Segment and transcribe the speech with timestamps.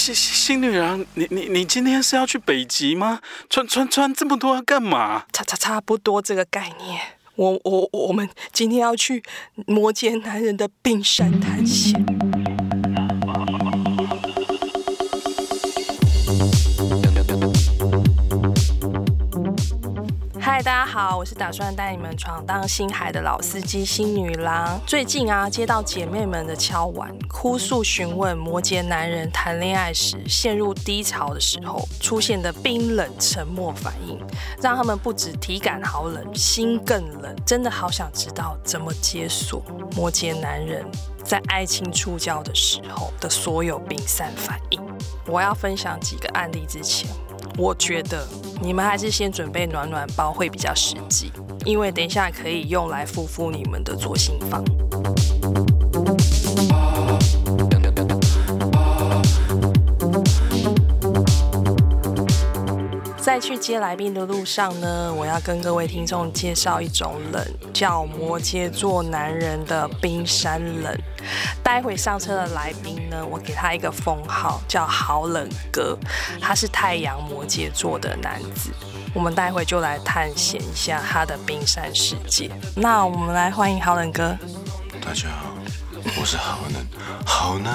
[0.00, 3.20] 新新女郎，你你你今天是要去北极吗？
[3.50, 5.24] 穿穿穿这么多要干嘛？
[5.30, 6.98] 差差差不多这个概念。
[7.36, 9.22] 我我我们今天要去
[9.66, 11.94] 摩羯男人的冰山探险。
[20.62, 24.78] 大家好，我是打算带你们闯荡星海的老司机星女郎。
[24.86, 34.20] 最近啊，接到姐妹们的敲碗，哭诉询问摩羯男人谈恋爱时陷入低潮的时候出现的冰冷沉默反应，
[34.60, 37.34] 让他们不止体感好冷，心更冷。
[37.46, 39.62] 真的好想知道怎么解锁
[39.96, 40.84] 摩羯男人
[41.24, 44.80] 在爱情触礁的时候的所有冰山反应。
[45.26, 47.08] 我要分享几个案例之前。
[47.56, 48.26] 我觉得
[48.62, 51.30] 你们还是先准备暖暖包会比较实际，
[51.64, 54.64] 因为等一下可以用来敷敷你们的左心房。
[63.30, 67.40] 在去接来宾的路上呢，我要跟各位听众介绍一种冷，
[67.72, 70.92] 叫摩羯座男人的冰山冷。
[71.62, 75.96] 待会上车的来宾呢，我给他一个封号，叫好冷哥。
[76.40, 78.72] 他是太阳摩羯座的男子。
[79.14, 82.50] 我们待会就来探险一下他的冰山世界。
[82.74, 84.36] 那我们来欢迎好冷哥。
[85.00, 85.54] 大家好，
[86.20, 86.84] 我是好冷，
[87.24, 87.72] 好冷，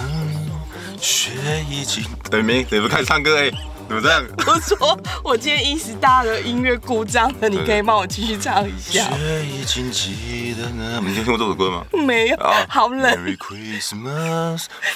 [0.99, 1.31] 雪
[1.69, 2.03] 已经。
[2.29, 3.49] 等明，你们开始唱歌哎。
[3.87, 4.25] 怎么这样？
[4.47, 9.07] 我说我今天一时大的音乐故障了，你可以帮我继续唱一下。
[9.15, 11.85] 你听过这首歌吗？
[11.93, 13.11] 没有，好冷。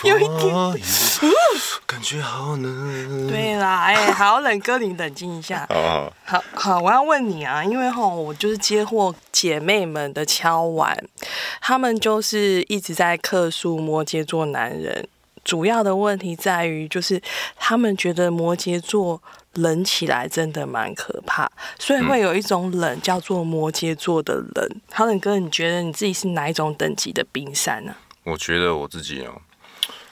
[0.03, 0.53] 有一点，
[1.85, 3.27] 感觉好冷。
[3.27, 5.67] 对啦，哎，好冷，哥，你冷静一下。
[5.69, 10.97] 好好好，我要问你啊，因为吼，我就是接获姐妹们的敲碗，
[11.61, 15.07] 他们就是一直在客诉摩羯座男人。
[15.43, 17.21] 主要的问题在于，就是
[17.55, 19.21] 他们觉得摩羯座
[19.53, 24.81] 冷起来真的蛮可怕，所以会有一种冷叫做摩羯座的冷。
[24.91, 27.95] 好冷哥，你觉得你自己是哪一种等级的冰山呢？
[28.23, 29.41] 我觉得我自己哦，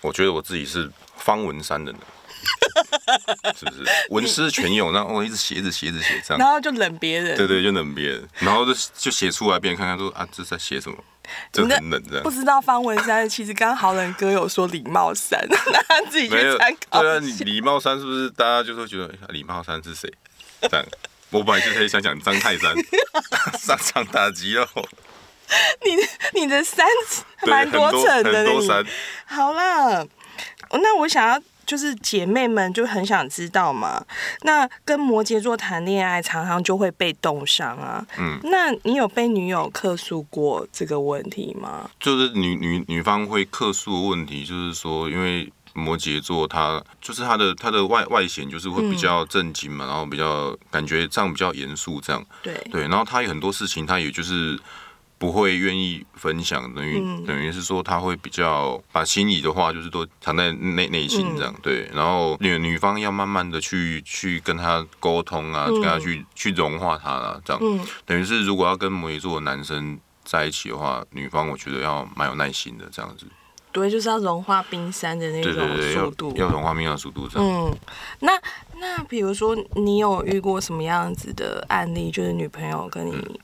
[0.01, 2.01] 我觉得我自己是方文山的冷。
[3.57, 4.93] 是不是文思泉涌？
[4.93, 7.35] 然后我一直写，一直写，一直写这样，然后就冷别人。
[7.35, 10.97] 对对，就冷别人，然后就就写出来，别人看看说啊，这是在写什么？
[11.53, 12.23] 就很冷这样。
[12.23, 17.01] 不知道方文山，其实刚刚好冷哥有说礼貌山，那 他自己去参考。
[17.01, 20.11] 对啊，礼貌山是不是大家就会觉得礼貌山是谁？
[20.61, 20.85] 这样，
[21.29, 22.73] 我本来就可以想讲张泰山，
[23.59, 24.67] 上场打击肉。
[25.85, 26.85] 你你的山
[27.45, 28.85] 蛮多层的，很。
[29.25, 30.05] 好了，
[30.71, 31.41] 那我想要。
[31.67, 34.01] 就是姐妹们就很想知道嘛，
[34.43, 38.03] 那跟摩羯座谈恋爱常常就会被冻伤啊。
[38.17, 41.89] 嗯，那你有被女友客诉过这个问题吗？
[41.99, 52.25] 就是女女女方会客诉的问题，就是说，因为摩羯座他就是他的他的外外显就是会比较震惊嘛，嗯、然后比较感觉这样比较严肃这样。
[52.41, 54.57] 对对，然后他有很多事情，他也就是。
[55.19, 61.89] 不会愿意分享，等于、嗯、等于是说他会比较把心里的话就是都藏在内内心这样，嗯、对。
[61.93, 67.59] 然后女女方要慢慢的去去跟他沟通啊，嗯、跟他去去融化他啊，这样。
[67.63, 73.25] 嗯、等于是如果要跟摩羯座的男生在一起的话，女方我觉得要蛮有耐心的这样子。
[73.71, 75.53] 对，就是要融化冰山的那种
[75.93, 77.47] 速度，要，要融化冰山的速度这样。
[77.47, 77.75] 嗯，
[78.19, 78.31] 那
[78.79, 83.39] 那比如说你有遇过什么样子的案例，就是女朋友跟你、嗯。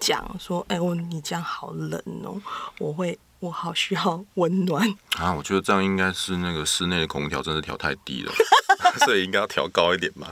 [0.00, 2.40] 讲说，哎、欸，我你这样好冷哦，
[2.78, 5.32] 我会，我好需要温暖啊。
[5.32, 8.32] 我觉得这样应该是那个室内的空调真的调太低了，
[9.04, 10.26] 所以应该要调高一点嘛，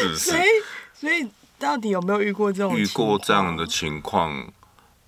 [0.00, 0.30] 是不是？
[0.30, 0.48] 所以，
[0.94, 4.50] 所以到底有没有遇过这种遇过这样的情况？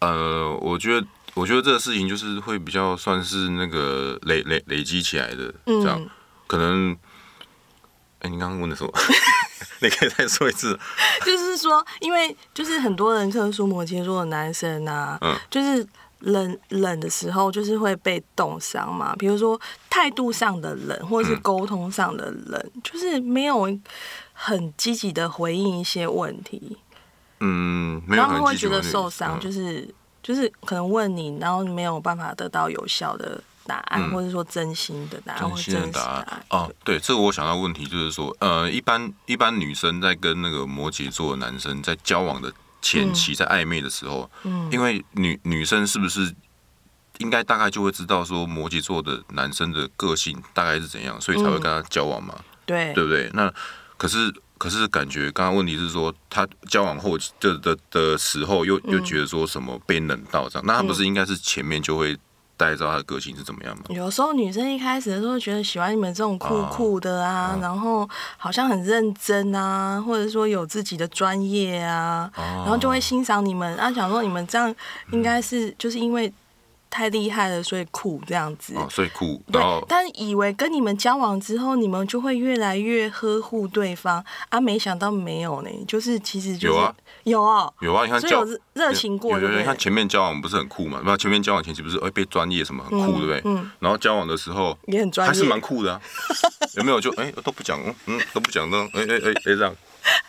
[0.01, 6.11] 呃，我觉得，我觉得这个事情就是会比较算是那个累累累积起来的，这样、嗯、
[6.47, 6.97] 可能。
[8.21, 8.91] 哎、欸，你刚刚问的什么？
[9.81, 10.79] 你可以再说一次，
[11.25, 15.87] 就是说，因为就是很多人特殊摩羯座的男生啊，嗯，就是
[16.21, 19.15] 冷冷的时候，就是会被冻伤嘛。
[19.17, 19.61] 比如说
[19.91, 23.67] 态度上的冷，或者是沟通上的冷，嗯、就是没有
[24.33, 26.79] 很积极的回应一些问题，
[27.41, 33.43] 嗯，然后会觉得受伤，就是、嗯、就是可能问你，然后没有办法得到有效的。
[33.67, 36.45] 答案，嗯、或者说真心的答案，真心的答案。
[36.51, 42.53] 哦，对，这个我想到问题就是说，呃，一般一般女生在跟那个摩羯座的男生在交往的
[42.83, 46.35] 前期，嗯、在暧昧的时候，嗯，因为女女生是不是
[47.19, 53.31] 应该大概就会知道说摩羯座的男生的个性大概是怎样，所以才会跟他交往嘛，嗯、对，对不对？
[53.33, 53.53] 那
[53.97, 62.17] 可是可是感觉刚刚问题是说，他交往后的的的时候又又觉得说什么被冷到这样，嗯、那他不是应该是前面就会。
[62.57, 63.83] 大家知道他的个性是怎么样吗？
[63.89, 74.75] 有时候女生一开始的时候觉得喜欢你们这种酷酷的啊，哦、然后好像很认真啊，或者说有自己的专业啊，哦、然后就会欣赏你们，啊，想说你们这样
[75.13, 76.33] 应该是就是因为。
[76.95, 78.73] 太厉害了，所以酷这样子。
[78.77, 79.43] 哦，所以酷。
[79.51, 86.95] 对，但以为跟你们交往之后，你们就会越来越呵护对方啊，没想到没有呢，就是其实就是有啊，
[87.25, 91.03] 有啊，有啊，你看交热情过，有有你看前面交往不是很酷嘛？
[91.05, 93.43] 那前面交往前期不是哎被专业什么很酷，对不对？
[93.45, 93.69] 嗯。
[93.81, 96.01] 然后交往的时候也很专业，还是蛮酷的啊。
[96.79, 99.75] 有没有就哎都不讲，嗯都不讲，那哎哎哎哎这样，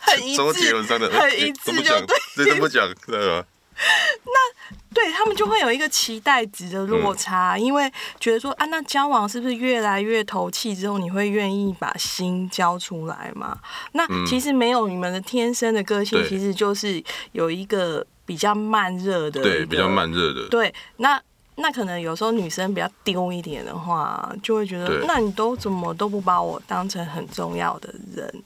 [0.01, 3.45] 很一致，很一致，就对，都不讲，对吧？
[4.25, 13.57] 那对他们就会有一个期待值的落差，嗯、因为觉得说啊，那交往是不是越来越投契之后，你会愿意把心交出来嘛？
[13.92, 20.48] 那其实没有，你们的天生的个性其实就是有一个比较慢热的，对，比较慢热的。
[20.48, 21.21] 对，那
[21.57, 28.44] 那可能有时候女生比较丢一点的话，就会觉得，那你都怎么都不把我当成很重要的人。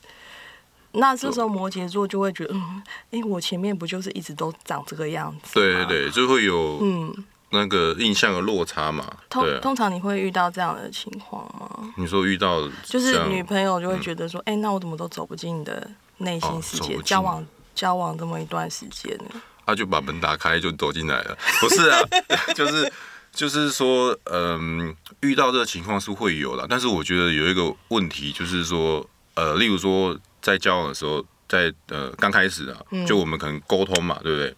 [0.94, 5.54] 那这时候摩羯座就会觉得，嗯，哎，我前面不就是一直都长这个样子？
[5.54, 7.14] 对对对，就会有嗯
[7.52, 9.06] 那个印象的落差嘛。
[9.30, 11.94] 通通常你会遇到这样的情况吗？
[11.96, 16.98] 你说遇到就是女朋友就会觉得说，哎，那我怎么都走不进你的内心世界？
[17.04, 17.46] 交往
[17.76, 19.42] 交往这么一段时间呢？
[19.68, 22.00] 他就把门打开就走进来了，不是啊？
[22.56, 22.92] 就是
[23.32, 30.18] 就是说，嗯，遇到这个情况是会有的，但是我觉得有一个问题就是说，呃，例如说。
[30.42, 34.56] 在交往的时候，在呃刚开始啊，就我们可能沟通嘛，对不对？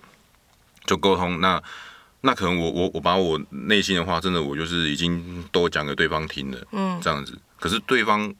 [0.85, 1.61] 就沟通，那
[2.21, 7.37] 那可能我我我把我内心的话，真的我就是已经都讲给对方听了，嗯，这样子。
[7.59, 8.33] 可是对方，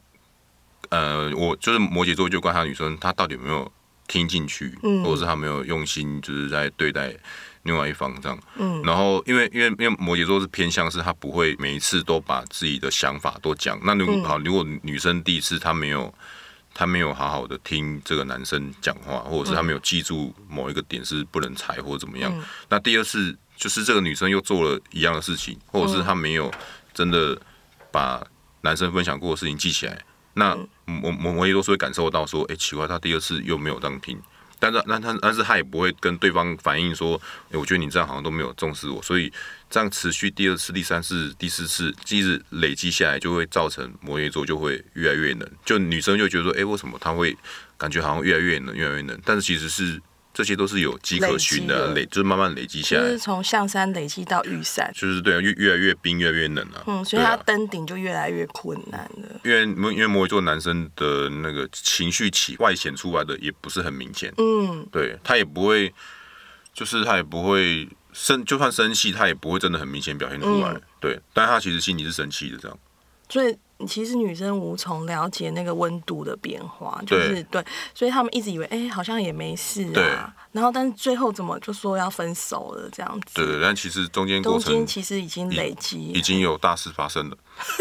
[0.90, 3.70] 呃，我就是摩羯座，就观察女生，她到底有没有
[4.08, 7.14] 听进去，或者是她没有用心，就是在对待
[7.62, 8.36] 另外一方这样。
[8.56, 8.82] 嗯。
[8.82, 13.78] 然后，因为因为因为摩羯座是偏向是，她不会每一次都把自己的想法都讲。
[13.84, 16.12] 那如果好，如果女生第一次她没有。
[16.74, 22.32] 他没有好好的听这个男生讲话，或者是他没有记住某一个点是不能踩或者怎么样。
[22.34, 26.52] 嗯、那第二次就是这个女生又做了一样的事情，或者是她没有
[26.94, 27.38] 真的
[27.90, 28.24] 把
[28.62, 29.98] 男生分享过的事情记起来。
[30.34, 30.56] 那
[31.02, 34.18] 我我我也都是会感受到说，哎、欸，奇怪，他第二次又没有这样听。
[34.58, 37.20] 但是，但他但是他也不会跟对方反映说，
[37.50, 39.30] 欸，我觉得你这样好像都没有重视我，所以
[39.72, 45.50] 这样持续第二次、第三次、第四次，即使累积下来，就会造成摩羯座就会越来越冷。
[45.64, 47.34] 就女生就觉得说，欸，为什么他会
[47.78, 49.18] 感觉好像越来越冷，越来越冷？
[49.24, 50.00] 但是其实是。
[50.34, 56.82] 这些都是有迹可循的，累，累就是慢慢累积下来，就是从象山累积到玉山，就是对啊，越越来越冰，越来越冷啊。
[56.86, 59.28] 嗯，所以他登顶就越来越困难了。
[59.28, 65.92] 啊、因为因为摩羯座男生的那个情绪起外显出来的也不是很明显，嗯，对他也不会，
[66.72, 72.78] 就是他也不会生，就算生气，他也不会真的很明显表现出来，嗯、对，但他其实心里是生气的这样。
[73.28, 73.56] 所以。
[73.84, 80.32] 其实女生无从了解那个温度的变化，就是对，对，所以他们一直以为，哎、欸，好像也没事啊。
[80.52, 83.34] 然后，但是最后怎么就说要分手了这样子？
[83.34, 87.36] 对对，但其实中间过程，中间其实已经累积，已经有大事发生了，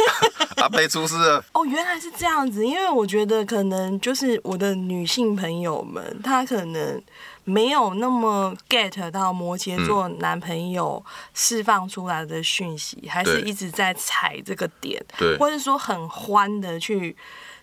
[0.58, 1.46] 阿贝出事了。
[1.54, 7.00] 哦，原来是这样子，因为我觉得可能就是我的女性朋友们，她可能。
[7.44, 11.04] 没有那么 get 到摩羯座男朋友
[11.34, 17.16] 释放出来的讯息，嗯、还是一直在踩这个点，对或者说很欢的去，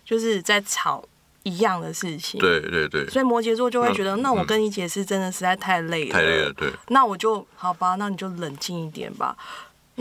[0.03, 1.03] 就是在吵
[1.43, 2.39] 一样的事情。
[2.39, 3.07] 对对对。
[3.07, 6.11] 所以摩羯座就会觉得，那，那我跟你解释真的实在太累了。
[6.11, 6.71] 太累了，对。
[6.89, 9.35] 那我就好吧，那你就冷静一点吧。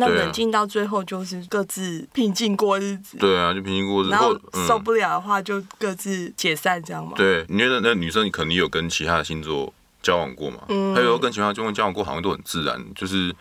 [0.00, 3.18] 那冷静到最后就是各自平静过日子。
[3.18, 4.10] 对啊，就平静过日子。
[4.12, 7.14] 然后受不了的话就各自解散，这样吗？
[7.16, 10.58] 对，你觉得那女生你肯定有跟其他的星座交往过嘛？
[10.68, 13.34] 嗯，还有跟其他星座交往过，好像都很自然，就是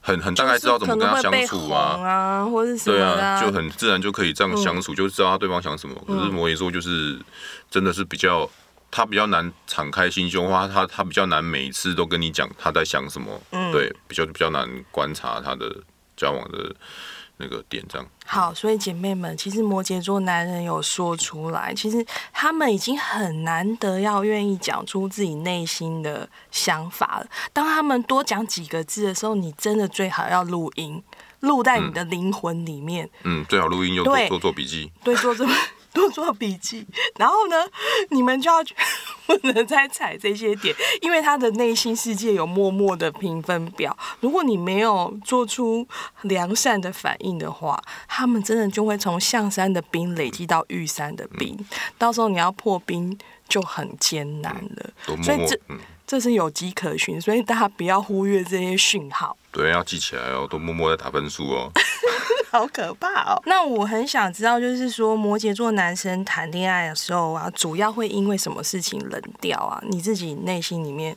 [0.00, 5.94] 很很大概知道怎么跟他相处啊，啊，或者什么对啊，就很自然就可以这样相处，嗯、就知道他对方想什么。
[6.04, 7.16] 可是摩羯座就是
[7.70, 8.50] 真的是比较，
[8.90, 15.72] 他比较难敞开心胸，话他他比较难每一次都跟你讲他在想什么，嗯、对，比较比较难观察他的。
[16.16, 16.74] 交往的
[17.38, 18.52] 那个点，这样好。
[18.54, 27.26] 所以姐妹们，其实摩羯座男人有说出来，其实他们已经很难得要愿意讲出自己内心的想法了。
[27.52, 31.02] 当他们多讲几个字的时候，你真的最好要录音，
[31.40, 33.08] 录在你的灵魂里面。
[33.24, 35.46] 嗯，最好录音又做做做笔记，对，做做。
[35.92, 37.56] 多做笔记，然后呢，
[38.10, 38.62] 你们就要
[39.26, 43.96] 不能再踩这些点，因为他的内心世界有默默的评分表。
[44.20, 45.86] 如果你没有做出
[46.22, 51.58] 良善的反应的话，他们真的就会从象山的冰累积到玉山的冰，
[51.98, 53.16] 到时候你要破冰
[53.48, 54.90] 就很艰难了。
[55.08, 55.78] 嗯、所以这、嗯、
[56.12, 59.34] 这是有迹可循，所以大家不要忽略这些讯号。
[59.50, 61.72] 对，要记起来哦，都默默在打分数哦。
[62.52, 63.42] 好可怕哦！
[63.46, 69.82] 那我很想知道，就是说摩羯座男生谈恋爱的时候啊，主要会因为什么事情冷掉啊？
[69.88, 71.16] 你自己内心里面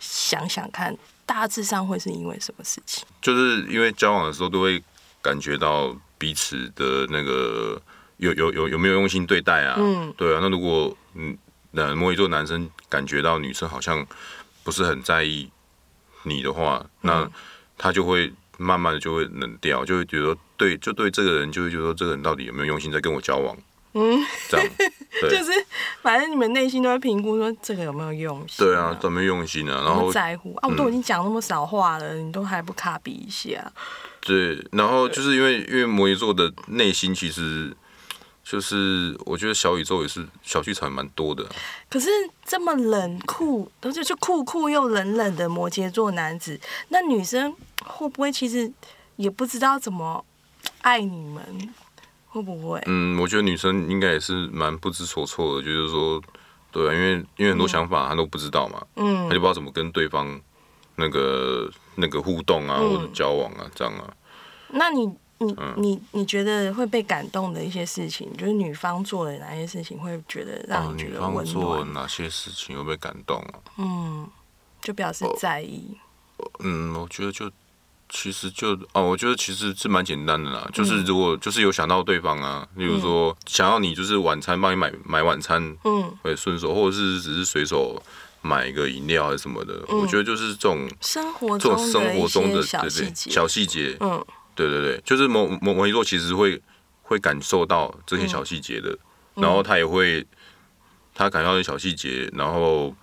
[0.00, 3.04] 想想看，大致上会是因为什么事情？
[3.20, 4.82] 就是因为交往的时候都会
[5.20, 7.78] 感觉到彼此的那个
[8.16, 9.74] 有有有有没有用心对待啊？
[9.76, 10.38] 嗯，对啊。
[10.40, 11.36] 那如果嗯，
[11.74, 14.06] 那摩羯座男生感觉到女生好像
[14.62, 15.50] 不是很在意
[16.22, 17.30] 你的话，那
[17.76, 18.32] 他就会。
[18.56, 23.56] 慢慢的就会冷掉，就会觉得对，就对这个人就会觉得说这个人到底有没有用心在跟我交往，
[23.94, 24.16] 嗯，
[24.48, 24.66] 这样，
[25.28, 25.50] 就是
[26.02, 33.72] 反正你们内心都会评估说这个有没有用心，对啊，有没有用心啊，然后在乎啊，我都已经讲那么少话了，嗯，你都还不卡比一下，
[34.20, 37.76] 对，然后就是因为因为摩羯座的内心其实。
[38.44, 41.44] 就是我觉得小宇宙也是小剧场蛮多的，
[41.88, 42.10] 可是
[42.44, 48.70] 这么冷酷，而且就酷酷又冷冷的摩羯座男子，那女生会不会其实
[49.16, 50.22] 也不知道怎么
[50.82, 51.74] 爱你们？
[52.28, 52.82] 会不会？
[52.86, 56.20] 嗯，我觉得女生应该也是蛮不知所措的，就是说，
[56.70, 60.38] 对啊，因为因为很多想法她都不知道嘛，嗯，她就不知道怎么跟对方
[60.96, 64.12] 那个那个互动啊，或者交往啊，这样啊。
[64.68, 65.08] 那你？
[65.44, 71.44] 你你你觉得会被感动的一些事情，就是女方做的哪些事情会觉得让你觉得温暖？
[71.46, 73.54] 女方做哪些事情会被感动啊？
[73.78, 74.28] 嗯，
[74.82, 75.96] 就表示在意。
[76.60, 77.50] 嗯，我觉得就
[78.08, 88.02] 其实就哦，我觉得其实是蛮简单的啦，就是如果就是有想到对方啊，例如说想要你就是晚餐帮你买买晚餐，嗯，会顺手，或者是只是随手
[88.42, 94.24] 买一个饮料还是什么的，我觉得就是这种生活这种生活中的小细节，小细节，嗯。
[94.54, 96.60] 对对对，就是摩摩摩羯座其实会
[97.02, 98.90] 会感受到这些小细节的，
[99.36, 100.26] 嗯、然后他也会
[101.14, 102.94] 他感受到小细节，然后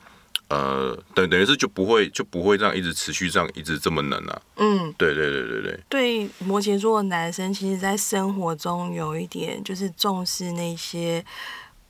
[0.50, 4.42] 呃等等于是就不会就不会这样一直持续这样一直这么冷啊。
[4.58, 5.80] 嗯，对对对对对。
[5.90, 11.24] 对摩羯座的男生，其实在生活中有一点就是重视那些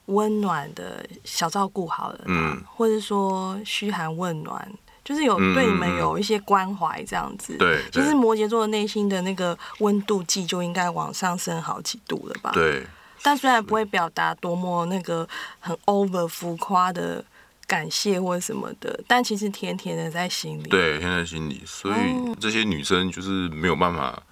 [0.07, 4.71] 温暖的小照顾，好了，嗯，或者说嘘寒问暖。
[5.11, 12.51] 就是有对你们有一些关怀这样子，对，其实摩羯座的内心的那个温度计就应该往上升好几度了吧？
[12.53, 12.87] 对。
[13.21, 15.27] 但虽然不会表达多么那个
[15.59, 17.23] 很 over 浮夸的
[17.67, 20.69] 感谢或什么的，但其实甜甜的在心里。
[20.69, 21.61] 对，甜在心里。
[21.65, 24.23] 所以这些女生就是没有办法，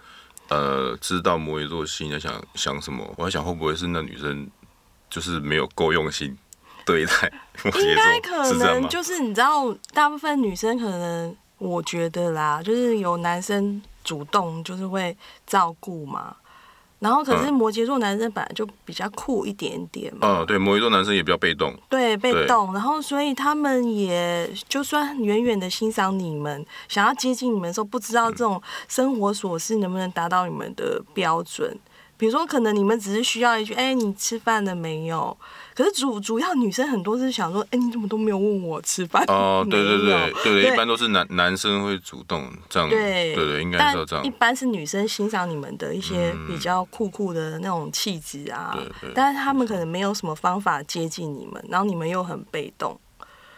[0.48, 3.13] 呃，知道摩羯座心里在想想什么。
[3.17, 4.50] 我在想会不会是那女生
[5.09, 6.38] 就是没有够用心。
[6.89, 7.31] 对待，
[7.79, 15.15] 应该可能就是你知道，大部分女生可能我觉得啦，就是有男生主动就是会
[15.46, 16.36] 照顾嘛，
[16.98, 20.39] 然后可是摩羯座男生本来就比较酷一点点嘛。
[20.39, 21.77] 嗯，对，摩羯座男生也比较被动。
[21.88, 31.77] 对，被动，然后所以他们也就算远远的欣赏你们，想要接近你们的时候，不知道这种生活琐事能不能达到你们的标准。
[32.20, 35.36] 比如说，可能你们只是需要一句“哎、欸，你吃饭了没有？”
[35.74, 44.26] 可是主主要女生很多是想说：“哎、欸，你怎么都没有问我吃饭？”哦， 对对对对，对，一般都是男男生会主动这样，对对对，应该是这样。
[44.26, 53.00] 一般是女生欣赏你们的一些比较酷酷的那种气质啊，对对，但是他们可能没有什么方法接近你们，然后你们又很被动。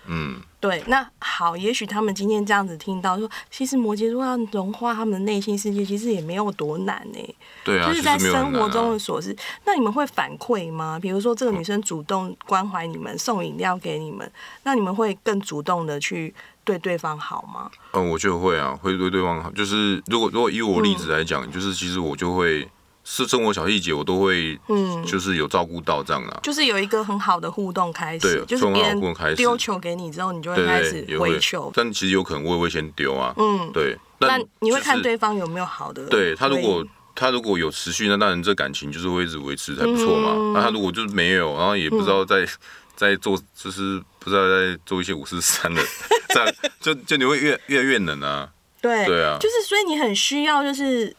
[0.08, 7.36] 嗯，对，那好，也许他们今天这样子听到说，其实摩羯座要融化他们的内心世界，其实也没有多难呢。
[7.64, 9.36] 对啊，就是在生活中的琐事。
[9.66, 11.00] 那你们会反馈吗？
[11.00, 14.30] 比如说这个女生主动关怀你们，送饮料给你们，
[14.64, 17.70] 那你们会更主动的去对对方好吗？
[17.94, 19.52] 嗯，我就会啊，会对对方好。
[19.52, 22.68] 就是如果如果以我例子来讲，嗯，就是其实我就会。
[23.04, 29.02] 是生活小细节，我都会，嗯，就是有照顾到这样啊，就是有一个很好的互动开始，对，就是别人
[29.36, 31.72] 丢球给你之后，你就会开始回球。
[31.76, 33.98] 但其实有可能我也会先丢啊，嗯，对。
[34.20, 36.06] 那你会看对方有没有好的？
[36.06, 40.54] 对他如果他如果有持续，那当然这感情就是会一直维持还不错嘛。
[40.54, 42.48] 那他如果就是没有，然后也不知道在
[42.96, 45.82] 在做，就是不知道在做一些五四三的，
[46.30, 48.48] 这样就就你会越越来越冷啊。
[48.80, 51.16] 对对啊，就是所以你很需要就是。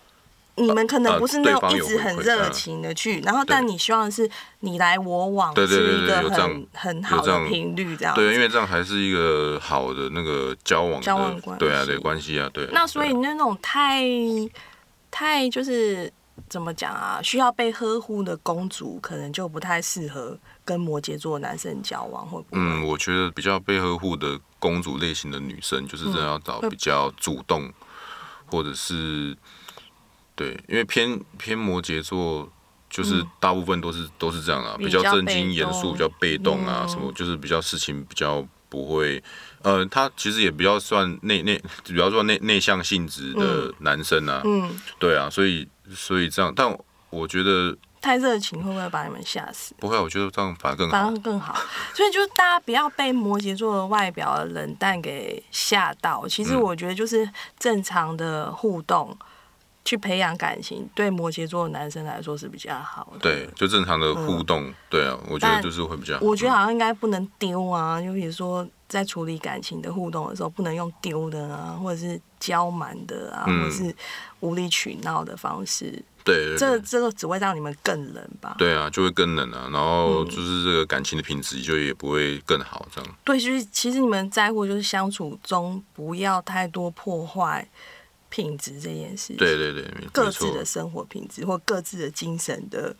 [0.56, 4.30] 你们可能不是那种一直很热情的去，然后但你希望是
[4.60, 8.14] 你来我往，是一个很很好的频率这样。
[8.14, 12.68] 对，因为这样还是一个好的那个交往交往关系，对啊，对关系啊，对。
[12.70, 14.04] 那所以那种太
[15.10, 16.12] 太就是
[16.50, 17.18] 怎么讲啊？
[17.22, 22.60] 需要被呵护的公主，可能就不太适合跟摩羯座男生交往，会不会？
[22.60, 27.72] 嗯，我觉得比较被呵护的公主类型的女生，就是真的要找比较主动，
[28.44, 29.34] 或者是。
[30.42, 32.50] 对，因为偏偏摩羯座，
[32.90, 39.22] 就是大部分都是都是这样啊，比较正经严肃，比较被动啊，什么就是比较事情比较不会，
[39.62, 46.76] 呃，他其实也比较算内内，比较说内内向性质的男生啊，嗯，对啊，所以所以这样，但
[47.10, 47.76] 我觉得。
[48.02, 49.76] 太热情会不会把你们吓死？
[49.78, 50.92] 不会，我觉得这样反而更好。
[50.92, 51.54] 反而更好，
[51.94, 56.26] 所以就是大家不要被摩羯座的外表的冷淡给吓到。
[56.26, 57.30] 其实我觉得就是
[57.60, 59.16] 正常的互动，
[59.84, 63.18] 去培养感情，对摩羯座的男生来说是比较好的。
[63.18, 66.20] 对，就正常的互动，嗯、对啊，我觉得就是会比较好。
[66.24, 73.94] 我觉得好像应该不能丢啊，就比如说在处理感情的互动的时候，不能用丢的啊，或者是娇蛮的啊，嗯、或者是
[74.40, 76.02] 无理取闹的方式。
[76.24, 78.54] 对，这这个只会让你们更冷吧？
[78.56, 79.68] 对啊，就会更冷啊。
[79.72, 83.14] 然后就是这个感情的品质就也不会更好，这样。
[83.24, 87.68] 对，就是其实你们在乎就是相处中不要太多破坏
[88.32, 89.36] 品质这件事情。
[89.36, 92.96] 对对对，各自的生活品质或各自的精神的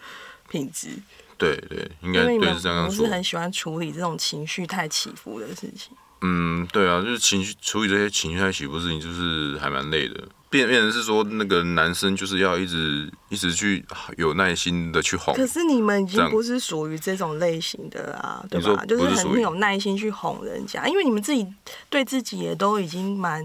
[0.51, 0.91] 品质。
[1.39, 2.85] 对对，应该对是这样说。
[2.85, 5.97] 我是很喜欢处理这种情绪太起伏的事情。
[6.21, 10.23] 嗯，对啊，就是情绪处理这些情绪太起伏的事情，就是还蛮累的。
[10.51, 13.83] 变变成是说，那个男生就是要一直一直去
[14.19, 15.35] 有耐心的去哄。
[15.35, 18.85] 可是你们已经不是属于这种类型的啊，对吧？
[18.85, 21.45] 就是很有耐心去哄人家，因为你们自己
[21.89, 23.43] 对自己也都已经蛮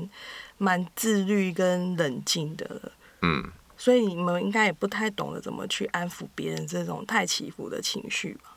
[0.57, 2.91] 蛮自律跟冷静的了。
[3.21, 3.51] 嗯。
[3.79, 8.51] 所以你们应该也不太懂得怎么去安抚别人这种太起伏的情绪吧？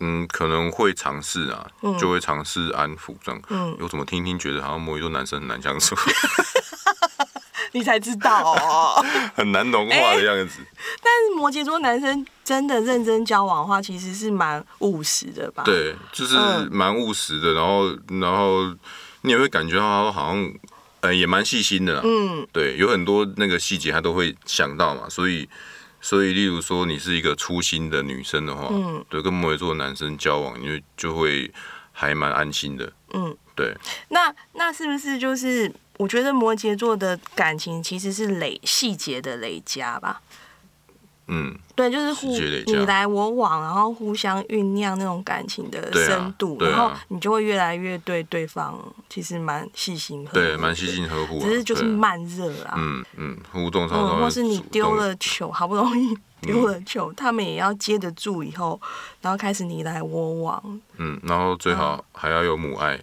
[0.00, 3.40] 嗯，可能会尝试啊，就会尝试安抚这样。
[3.50, 3.76] 嗯。
[3.78, 5.94] 有怎么听听觉得好像摩羯座男生很难相处。
[7.72, 9.04] 你才知道哦，
[9.36, 10.60] 很难融化的样子。
[11.02, 15.62] 但是摩羯座男生真的认真交往的话，其实是蛮务实的吧？
[15.64, 16.36] 对，就是
[16.70, 17.52] 蛮务实的。
[17.52, 17.84] 然后，
[18.18, 18.74] 然后
[19.20, 20.50] 你也会感觉到他好像，
[21.00, 22.00] 呃，也蛮细心的啦。
[22.04, 25.08] 嗯，对，有很多那个细节他都会想到嘛。
[25.08, 25.48] 所以，
[26.00, 31.52] 所以，例如说你是一个粗心的女生的话，嗯，对，跟摩羯座男生交往，你就就会
[31.92, 32.92] 还蛮安心的。
[33.12, 33.76] 嗯，对。
[34.08, 35.72] 那那是不是就是？
[35.98, 40.20] 我觉得摩羯座的感情其实是累细节的累加吧。
[41.28, 42.28] 嗯，对，就是互
[42.66, 52.74] 你来我往，然后互相酝酿那种感情的深度，啊啊、然后你就会越来越对对方其实蛮细心呵护，对，蛮细心呵护，只是就是慢热啊。
[52.76, 58.80] 嗯嗯，互动上，或是你丢了球，好不容易丢了球，嗯、他们也要接得住，以后
[59.20, 60.80] 然后开始你来我往。
[60.98, 62.98] 嗯，然后最好还要有母爱。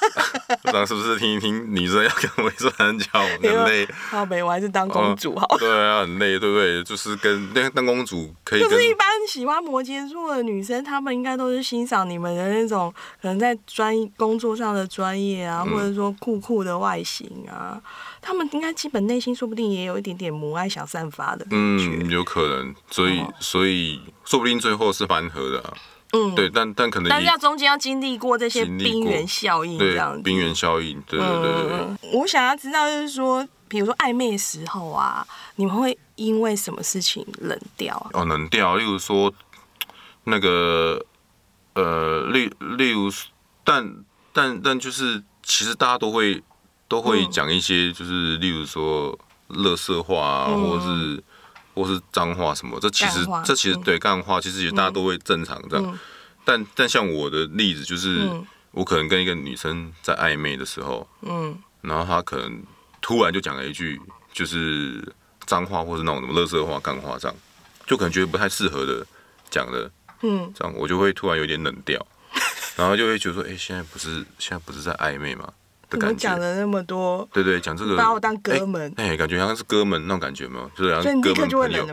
[0.62, 3.86] 不知道是不是听一听女生要跟摩羯座男交往很累？
[4.08, 5.46] 好没，我还是当公主好。
[5.46, 5.56] 哦。
[5.58, 6.82] 对啊，很累，对不对？
[6.82, 8.60] 就是跟那当公主可以。
[8.60, 17.80] 就是一般喜欢摩羯座的女生，她们应该都是欣赏你们的那种，可能在专工作上的专业啊，或者说酷酷的外形啊，
[18.20, 21.46] 她、嗯、们应该基本内心说不定也有一点点母爱想散发的。
[21.50, 25.74] 嗯，有可能，所以所以说不定最后是蛮合的啊。
[26.12, 30.22] 嗯，对，但但可能，但是要中间要经历过这些冰原效应，这样子。
[30.22, 31.98] 冰原效应，对对对对，对、嗯。
[32.14, 37.94] 我想要知道，就是说，比如说暧昧的时候啊，你们会因为什么事情冷掉？
[38.12, 39.32] 哦，冷掉，例如说，
[40.24, 41.04] 那个，
[41.74, 43.08] 呃，例例如，
[43.62, 46.42] 但但但就是，其实大家都会
[46.88, 51.22] 都会讲一些，就是例如说，乐色话啊，嗯、或者是。
[51.74, 55.86] 或是脏话什么，这其实这其实对干话，其实也大家都会正常这样。
[55.86, 55.98] 嗯、
[56.44, 62.62] 但但像我的例子就是，嗯、我可能跟一个女生在暧昧的时候，嗯，然后她可能
[63.00, 64.00] 突然就讲了一句
[64.32, 65.00] 就是
[65.46, 67.36] 脏话，或是那种什么垃圾话、干话这样，
[67.86, 69.06] 就可能觉得不太适合的
[69.50, 69.90] 讲的，
[70.22, 72.04] 嗯，这样我就会突然有点冷掉，
[72.76, 75.34] 然后就会觉得说，哎、欸，现在不是现在不是在暧昧
[75.98, 76.06] 吗？
[76.06, 77.28] 怎么讲了那么多？
[77.32, 81.86] 对对，讲这个把我当哥们，哎、欸欸，感觉好像是哥们那种感觉嘛，就是哥们朋友。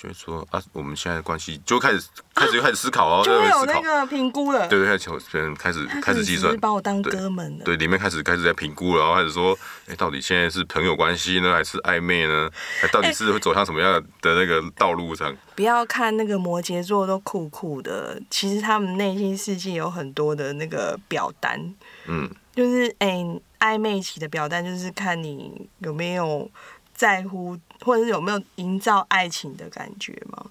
[0.00, 4.68] 就会说啊，我们现在的关系就开始 开始就开始思考哦，就会有那个评估了。
[4.68, 5.08] 对对，开始
[5.56, 7.64] 开始开始计算，把我当哥们了。
[7.64, 12.48] 对，里面开始开始在评估了，然后开始说，哎，到底现在是朋友关系呢，还是暧昧呢？
[12.80, 15.36] 还到底是会走向什么样的那个道路上？
[15.56, 21.58] 不要看那个摩羯座都酷酷的，其实他们内心世界有很多的那个表单。
[22.06, 23.24] 嗯，就是哎，
[23.60, 26.50] 暧昧期的表单，就是看你有没有
[26.92, 27.56] 在乎。
[27.84, 30.44] 或者是有没有营造爱情的感觉吗？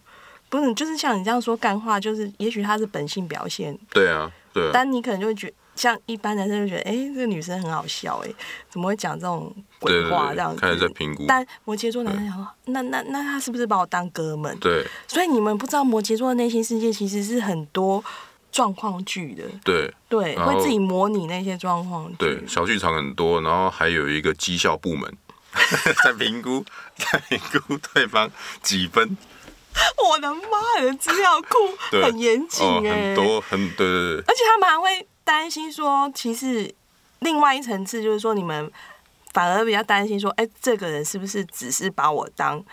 [0.48, 3.78] 不是，就是像你这样说干话，就是也许他是本性表现。
[3.89, 4.70] 对啊，对啊。
[4.72, 8.34] 但你可能就会觉得，像一般男生就觉得，哎、欸，这个女生很好笑，哎，
[8.70, 10.62] 怎么会讲这种鬼话这样子？
[10.62, 11.26] 开始在评估。
[11.28, 14.58] 但摩羯座男生想说，对那那那他是不是把我当哥们？
[14.62, 14.88] 对。
[15.06, 18.02] 所以你们不知道摩羯座的内心世界其实是很多
[18.58, 19.43] 状况剧的。
[19.63, 19.93] 对。
[20.10, 22.15] 对，会自己模拟那些状况剧。
[22.17, 25.17] 对，小剧场很多，然后还有一个绩效部门。
[26.04, 26.65] 在评估，
[26.96, 28.32] 在评估对方
[28.63, 29.17] 几分。
[30.10, 31.48] 我的妈的，资料库
[32.02, 36.74] 很严谨哎，很多很对对对，而且他们还会担心说，其实
[37.20, 38.72] 另外一层次就是说，你们
[39.34, 42.63] 反而比较担心说，哎，这个人是不是只是把我当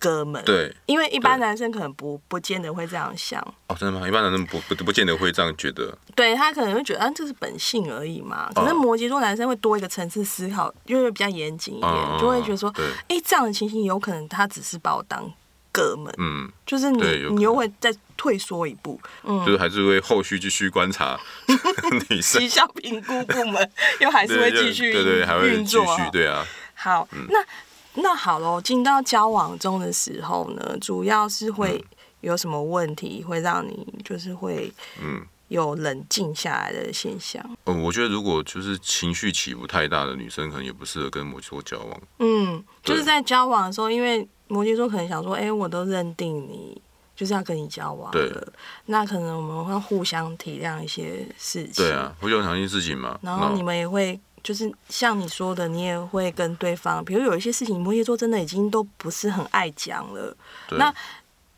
[0.00, 0.42] 哥们？
[0.44, 3.40] 对，因为一般男生可能不不见得会这样想。
[3.68, 4.08] 哦，真的吗？
[4.08, 5.96] 一般男生不不不见得会这样觉得。
[6.16, 8.50] 对，他可能会觉得，啊，这是本性而已嘛。
[8.54, 12.72] 可是摩羯座男生会多一个层次思考，因为比较严谨一点，哦、就会觉得说，
[13.08, 15.30] 哎，这样的情形有可能他只是把我当
[15.70, 16.12] 哥们。
[16.16, 17.02] 嗯，就是你
[17.34, 21.20] 你又会再退缩一步，嗯，就是还是会后续继续观察
[22.08, 22.40] 女生。
[22.40, 26.42] 绩效评估部门又还是会继续对对还会继续，对啊。
[26.74, 27.38] 好，嗯、那。
[27.94, 31.84] 那好喽，进到交往中的时候呢，主要是会
[32.20, 34.72] 有什么问题会让你就是会
[35.02, 37.44] 嗯有冷静下来的现象？
[37.66, 42.00] 嗯，我觉得如果就是情绪起伏太大的女生，可能也不适合跟摩羯座交往。
[42.20, 46.80] 嗯，就是在交往的时候，因为摩羯座可能想说，哎、欸，我都认定你
[47.16, 48.32] 就是要跟你交往了，对
[48.86, 51.84] 那可能我们会互相体谅一些事情。
[51.84, 53.18] 对啊，互相体谅一些事情嘛。
[53.20, 54.18] 然后你们也会。
[54.42, 60.36] 就是像你说的，你也会跟对方，比如有一些事情，摩羯座真的已经都不是很爱讲了。
[60.70, 60.92] 那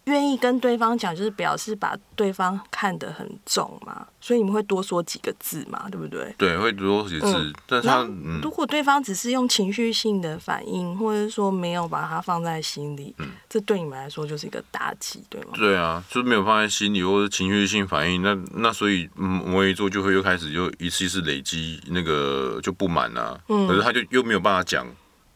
[0.06, 6.34] 愿意跟对方讲，就是表示把对方看得很重嘛，所以你们会多说几个字嘛，对不对？
[6.36, 7.38] 对，会多说几个字。
[7.38, 8.02] 嗯、但是他，
[8.42, 15.50] 如果对方只是用情绪性的反应，或者说没有把它放在心里，嗯，这对你们来说就是一个打击，对吗？
[15.54, 24.84] 对啊，就是没有放在心里，或者情绪性反应，那那所以摩羯座就会又开始就一次一次累积那个就不满啊，嗯，可是他就又没有办法讲，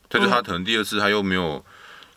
[0.09, 1.65] 他就他可能第二次他又没有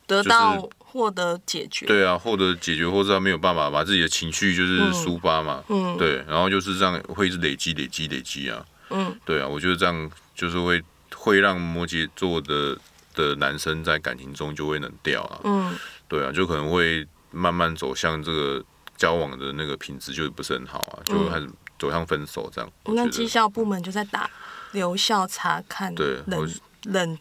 [0.07, 0.67] 得到。
[0.99, 10.83] 获得解决，对啊，获得解决，或者他没有办法把自己的情绪就是抒发嘛，嗯，对，然后就是这样会一直累积、累积、累积啊，嗯，对啊，我觉得这样就是会
[11.15, 12.77] 会让摩羯座的
[13.13, 15.73] 的男生在感情中就会冷掉啊，嗯，
[16.09, 18.61] 对啊，就可能会慢慢走向这个
[18.97, 22.69] 交往的那个品质就不是很好啊，就开始走向分手这样。
[22.83, 24.29] 那绩效部门就在打
[24.73, 26.17] 留校查看，对。
[26.27, 26.45] 冷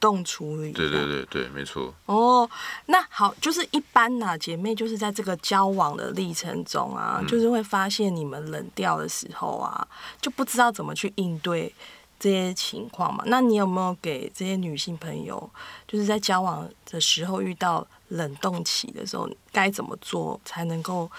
[0.00, 0.72] 冻处理。
[0.72, 1.94] 对对对对，没错。
[2.06, 2.48] 哦，
[2.86, 9.86] 那好，就是一般呐、啊，姐妹就是在这个交往的历程中啊，嗯、就是会发现你们冷掉的时候啊，
[10.20, 11.72] 就不知道怎么去应对
[12.20, 13.24] 这些情况嘛。
[13.26, 15.50] 那你有没有给这些女性朋友，
[15.86, 21.10] 就是在交往的时候遇到冷冻期的时候，该怎么做才能够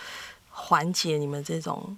[0.49, 1.97] 缓解你们这种？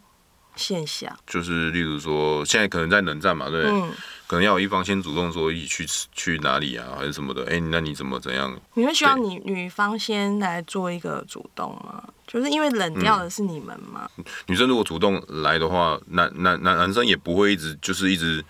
[0.56, 3.92] 现象就是，例如说，现在可能在冷战嘛，对，嗯、
[4.28, 7.44] 可能要有一方先主动说一起去去哪里啊，还是什么的。
[7.44, 8.56] 哎、欸，那你怎么怎样？
[8.74, 12.04] 你会希望你女方先来做一个主动吗？
[12.28, 14.26] 就是因为冷掉的是你们嘛、嗯。
[14.48, 18.44] 女生如果主动来的话，男男男男生也不会一直就是一直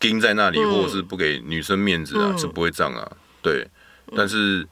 [0.00, 3.10] 盯在那里，嗯、或者是不给女生面子啊，嗯、是不会这样啊。
[3.42, 3.68] 对，
[4.16, 4.66] 但是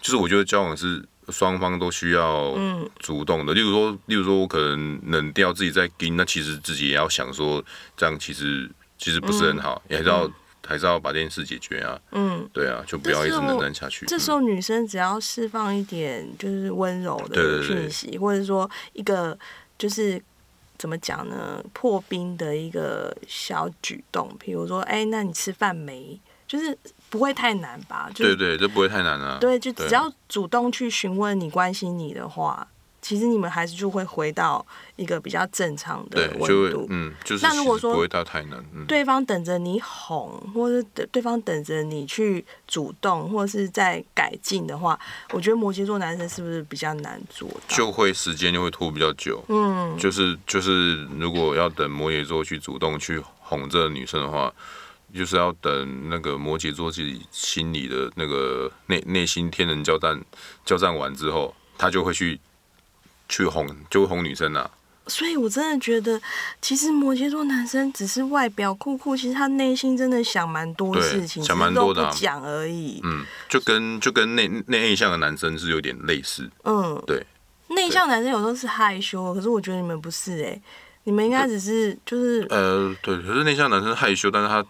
[0.00, 1.04] 就是我觉得交往是。
[1.30, 2.54] 双方都需要
[2.98, 7.64] 主动的，例如说，例如说我可能冷掉自己在跟，那其实自己也要想说，
[7.96, 10.30] 这样其实其实不是很好，也还是要
[10.66, 11.98] 还是要把这件事解决啊。
[12.12, 14.04] 嗯，对啊，就不要一直冷战下去。
[14.06, 19.38] 这时候女生只要释放一点就是温柔的讯息，或者说一个
[19.78, 20.22] 就是
[20.76, 26.20] 怎么讲呢，破冰的一个小举动，比如说，哎，那你吃饭没？
[26.46, 26.76] 就是。
[27.14, 28.10] 不会太难吧？
[28.12, 29.38] 对对，这不会太难啊。
[29.40, 32.66] 对，就只要主动去询问你、关心你的话，
[33.00, 36.88] 其实你们还是就会回到一个比较正常的温度。
[36.90, 37.46] 嗯，就是。
[37.46, 44.98] 那如果说不会到太难，对方等着你哄，或者等对方等着你去主动，或者是在改进的话，
[45.30, 47.48] 我觉得摩羯座男生是不是比较难做？
[47.68, 49.40] 就会时间就会拖比较久。
[49.46, 54.52] 嗯，就是就是，如果要等摩羯座去主动去哄这个女生的话。
[55.14, 60.20] 就是要等那个摩羯座自己心里的那个内内心天人交战
[60.64, 62.40] 交战完之后，他就会去
[63.28, 64.68] 去哄，就会哄女生啊。
[65.06, 66.20] 所以我真的觉得，
[66.60, 73.00] 其实摩羯座男生只是外表酷酷，其实他内心真的想蛮多事情，想蛮多的，讲而已。
[73.04, 76.50] 嗯，就跟就跟内内向的男生是有点类似。
[76.64, 77.24] 嗯，对。
[77.68, 80.62] 内向男生有时候是害羞，可是我觉得你们不是哎、欸，
[81.04, 84.64] 你们应该只是就是呃，对，可是内向男生害羞，但是他。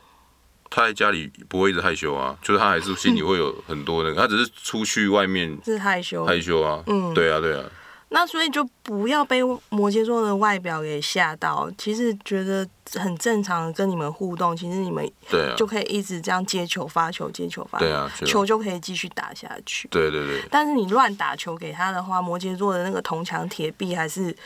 [0.75, 7.63] 他在家里不会一直害羞啊，就是他还是心里会有很多那个，他只是出去外面是害羞害羞啊，嗯，对啊对啊。
[8.09, 19.89] 那所以就不要被摩羯座的外表给吓到，其实觉得很正常，跟你们互动，其实你们对啊就可以一直这样接球发球接球发球，对啊，球就可以继续打下去。
[19.89, 20.43] 对对对。
[20.51, 24.37] 但是你乱打球给他的话，摩羯座的那个铜墙铁壁还是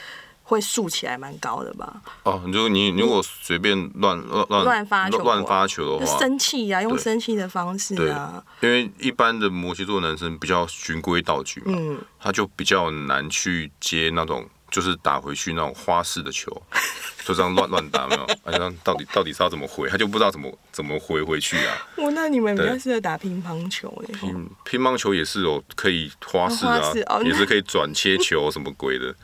[0.48, 2.00] 会竖起来蛮高的吧？
[2.22, 8.42] 哦，你就你如果随便乱乱乱发球乱发球的话，生气啊，用生气的方式啊。
[8.60, 16.50] 因为一般的摩羯座男生比较循规蹈矩嘛，嗯，他就比较难去接那种就是打回去那种花式的球，
[17.26, 18.22] 就这样乱乱打没有？
[18.44, 19.86] 哎，这样到底到底是要怎么回？
[19.90, 21.76] 他就不知道怎么怎么回回去啊。
[21.96, 24.18] 哦，那你们比较适合打乒乓球哎。
[24.18, 29.14] 乒乒乓球也是有可以花式啊，也是可以转切球什么鬼的。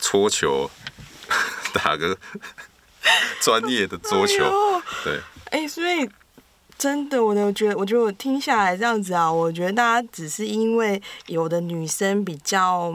[0.00, 0.70] 搓球，
[1.72, 2.16] 打个
[3.40, 5.20] 专业的桌球，哎、对。
[5.50, 6.08] 哎、欸，所以
[6.76, 12.94] 真的，我都觉得，我觉得我听下来这样子啊，我觉得大家只是因为有的女生比较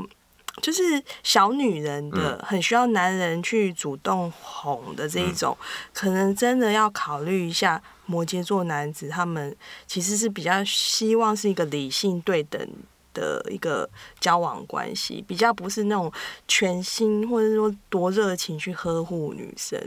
[0.61, 9.55] 就是小女人的，嗯、很需要男人去主动哄的这一种，嗯、可能真的要考虑一下摩羯座男子，他们
[9.87, 12.67] 其实是比较希望是一个理性对等。
[13.13, 16.11] 的一个交往关系，比较不是那种
[16.47, 19.79] 全心或者说多热情去呵护女生，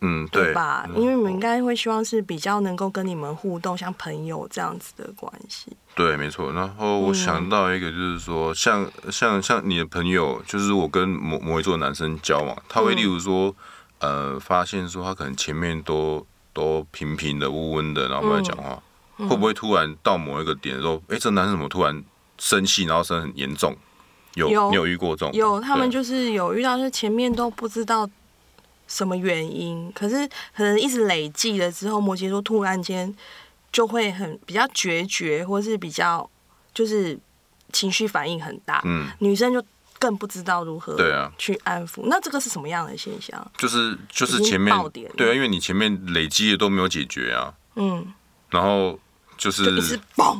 [0.00, 0.86] 嗯，对，对吧？
[0.94, 5.72] 因为你们应该会希望是比较能够跟你们互动，像朋友这样子的关系。
[5.94, 6.52] 对，没错。
[6.52, 13.54] 然后我想到一个，就是说，嗯、像像像你的朋友，就是我跟某某一座男生交往，他会例如说，
[14.00, 18.82] 嗯、呃，发现说他可能前面都都平平的、温温的，然后来讲话，
[19.18, 22.04] 嗯、会不会突然到某一个点说，哎、欸，这男生怎么突然？
[22.38, 23.76] 生气，然后生很严重，
[24.34, 25.32] 有有，你有遇过这种？
[25.32, 28.08] 有，他们就是有遇到，就是前面都不知道
[28.88, 33.14] 什么原因，可是可能一直累积了之后，摩羯座突然间
[33.72, 36.28] 就会很比较决绝，或是比较
[36.74, 37.18] 就是
[37.72, 38.82] 情绪反应很大。
[38.84, 39.64] 嗯，女生就
[39.98, 42.02] 更不知道如何对啊去安抚。
[42.06, 43.52] 那这个是什么样的现象？
[43.56, 44.76] 就是就是前面
[45.16, 47.54] 对啊，因为你前面累积的都没有解决啊。
[47.76, 48.12] 嗯，
[48.50, 48.98] 然后
[49.38, 50.38] 就是就一直嘣，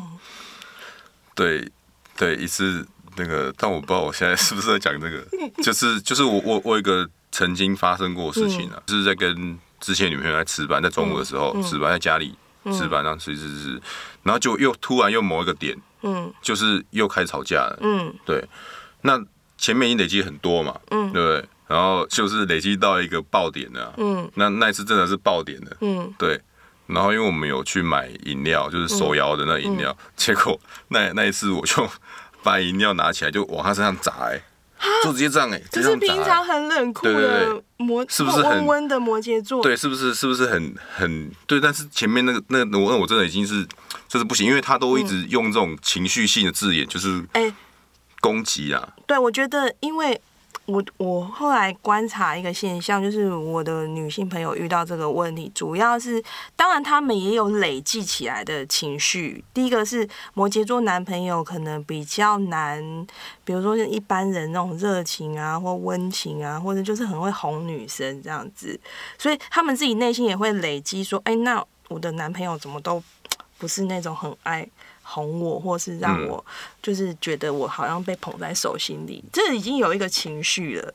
[1.35, 1.71] 对。
[2.17, 5.25] 对，一次那个，但我不知道我现在是不是在讲这个，
[5.63, 12.35] 就是就是我我我有一个曾经发生过的事情啊，嗯、就是在跟之前女朋友在吃饭，在中午的时候、嗯、吃饭，在家里
[12.67, 13.81] 吃饭，然后吃吃吃，
[14.23, 18.45] 然后就又突然又某一个点，嗯，就是又开始吵架了，嗯，对，
[19.03, 19.21] 那
[19.59, 21.49] 前面已经累积很多嘛，嗯，对不对？
[21.67, 26.41] 然后就是累积到一个爆点了，嗯，那那一次真的是爆点了，嗯，对。
[26.87, 31.89] 然后因为我们有去买饮料，就是手摇的那饮料，结果那那一次我就
[32.43, 34.41] 把饮料拿起来就往他身上砸，哎，
[35.03, 39.63] 就直接这样哎，就是平常很冷酷的摩，是不是很温的摩羯座？
[39.63, 41.59] 对，是不是是不是很很对？
[41.59, 43.67] 但是前面那个那个我那我真的已经是
[44.07, 47.53] 就是不行，因为他都一直用这种情绪性的字眼，就是哎
[48.21, 48.89] 攻击啊。
[49.07, 50.21] 对，我觉得因为。
[50.67, 56.23] 我我后来观察一个现象，就是我的女性朋友遇到这个问题，主要是
[56.57, 59.45] 当然他们也有累积起来的情绪。
[59.53, 63.07] 第一个是摩羯座男朋友可能比较难，
[63.45, 68.81] 比如说像一般人那种热情啊，或温情啊，或者就是很会哄女生这样子，
[69.19, 73.03] 所以他们自己内心也会累积说，哎，那我的男朋友怎么都
[73.59, 74.67] 不是那种很爱。
[75.05, 76.45] 哄我，或是让我，
[76.83, 80.95] 就是觉得我好像被捧在手心里，这已经有一个情绪了。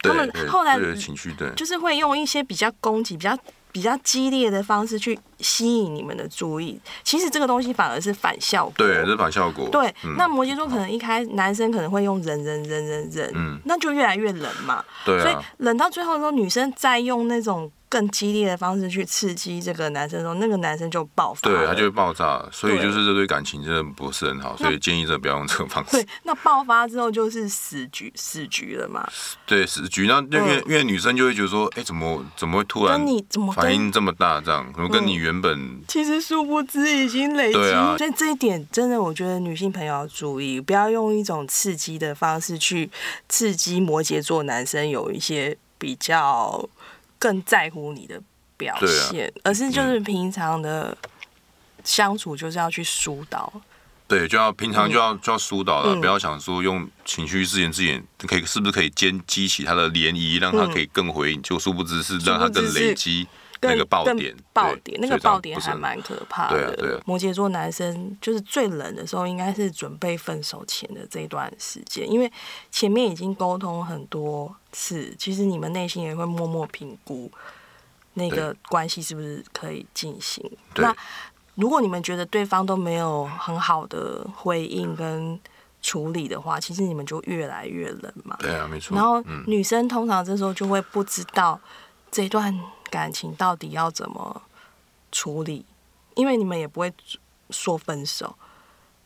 [0.00, 3.36] 他们后来情绪对，就是会用一些比较攻击、比较
[3.72, 6.80] 比较激烈的方式去吸引你们的注意。
[7.02, 9.68] 其实这个东西反而是反效果，对，是反效果。
[9.70, 14.84] 对，那摩羯座可能一开男生可能会用忍忍忍忍忍，嗯，那就越来越冷嘛。
[15.04, 17.70] 对，所以冷到最后的时候，女生再用那种。
[17.88, 25.92] 更激烈的方式去刺激这个男生的时候，那个男生就爆发，对，他就会爆炸，所以就是这对感情真的不是很好，所以建议真的不要用这个方式。
[25.92, 29.08] 对，那爆发之后就是死局，死局了嘛？
[29.46, 30.06] 对，死局。
[30.06, 34.40] 那因为、嗯、因为女生就会觉得说，哎、欸，怎么怎么会突然你怎么反应这么大？
[34.40, 37.58] 这样，怎么跟你原本、嗯、其实殊不知已经累积。
[37.72, 42.90] 啊、所以这一点真的，我觉得女性朋友要注意，不要用一种刺激的方式去
[43.28, 46.68] 刺激摩羯座男生有一些比较。
[47.18, 48.20] 更在乎你的
[48.56, 50.96] 表现，啊、而是就是平常的
[51.84, 53.52] 相处就是要去疏导，
[54.06, 63.26] 对，就要平常就要就要疏导了，嗯、不要想说用情绪自言自语可以是不是可以兼激起他的涟漪，让他可以更回应，嗯、就殊不知是让他更累积。
[63.60, 66.56] 那个爆点，爆点，那个爆点还蛮可怕的。
[66.56, 67.02] 对啊，对啊。
[67.04, 72.30] 摩羯座男生就是最冷的时候，应该是准备分手前的这一段时间，因为
[72.70, 77.30] 前面已经沟通很多次，其实你们内心也会默默评估
[78.14, 80.48] 那个关系是不是可以进行。
[80.76, 80.94] 那
[81.54, 85.38] 如果你们觉得对方都没有很好的回应跟
[85.82, 88.36] 处理的话，其实你们就越来越冷嘛。
[88.38, 88.96] 对啊，没错。
[88.96, 91.60] 然后女生通常这时候就会不知道
[92.10, 92.56] 这一段。
[92.90, 94.42] 感情到底要怎么
[95.12, 95.64] 处理？
[96.14, 96.92] 因为你们也不会
[97.50, 98.36] 说分手，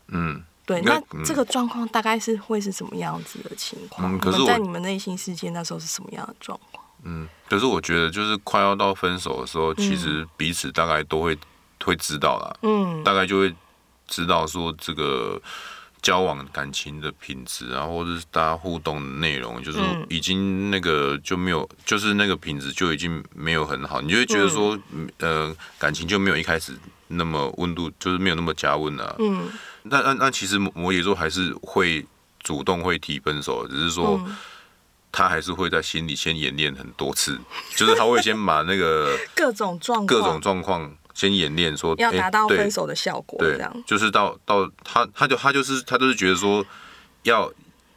[0.09, 4.15] 嗯，对，那这个状况大概是会是什么样子的情况？
[4.15, 6.83] 嗯，可是在你们内心世界那时候是什么样的状况？
[7.05, 11.37] 嗯，可是我觉得就是快要到分手的时候，其实彼此大概都会
[11.85, 13.55] 会知道啦，嗯，大概就会
[14.07, 15.41] 知道说这个
[16.03, 24.79] 交往感情的品质啊，或者是大家互动的内容，就是已经那个就没有，就是那个品质就已经没有很好，你就会觉得说，
[25.19, 29.49] 呃，感情就没有一开始那么温度，就是没有那么加温了，嗯，
[29.85, 32.05] 那那那其实摩羯座还是会
[32.41, 34.21] 主动会提分手，只是说。
[35.15, 37.39] 他还是会在心里先演练很多次，
[37.77, 43.71] 就是他会先把那个各种状各种状况先演练，说要达到分手的效果，这样。
[43.73, 46.65] 对，就是到到他他就他就是他就是觉得说，
[47.23, 47.53] 要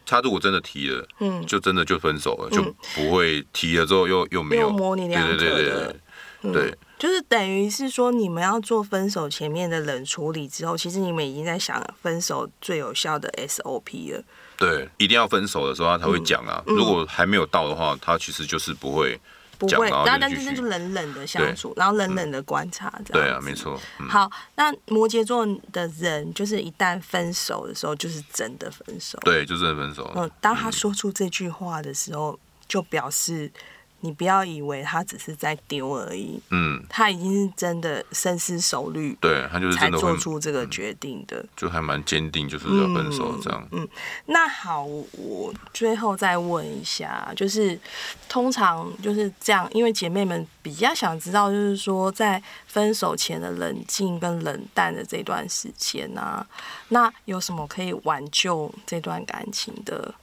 [0.05, 2.61] 他如果真的提了，嗯，就真的就分手了，就
[2.93, 4.69] 不会提了之后又又没有。
[4.69, 5.95] 模棱两可的，对对对对，
[6.43, 14.23] 嗯、对，就是等于是说你们要做分手前面的冷处理之后，其实你们已经在想分手最有效的 SOP 了。
[14.57, 16.63] 对，一定要分手的时候他才会讲啊。
[16.65, 19.21] 如果还没有到的话，他其实就是不会讲，
[19.57, 19.89] 不会。
[19.89, 23.25] 然后但是那就是冷冷的相处，然后冷冷的观察这样。
[23.25, 23.79] 对啊，没错。
[23.99, 29.17] 嗯、好，那摩羯座的人就是一旦分手的时候，就是真的分手。
[29.21, 30.11] 对，就真的分手。
[30.15, 33.51] 嗯，当他说出这句话的时候，就表示。
[34.05, 43.67] 你不要以为他只是在丢而已，嗯，他已经是真的深思熟虑，对，他就是才做出这个决定的，就还蛮坚定，就是要分手这样。
[43.71, 43.89] 嗯，嗯，
[44.27, 47.79] 那好，我最后再问一下，就是
[48.29, 56.47] 通常就是这样，因为姐妹们比较想知道，就是说在分手前的冷静跟冷淡的这段时间呢、啊，
[56.89, 60.13] 那有什么可以挽救这段感情的